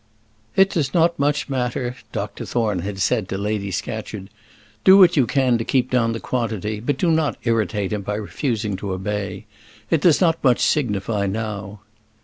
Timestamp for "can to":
5.27-5.63